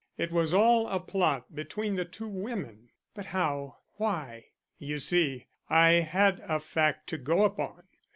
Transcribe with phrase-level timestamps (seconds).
[0.17, 4.47] It was all a plot between the two women." "But how why"
[4.79, 7.83] "You see, I had a fact to go upon.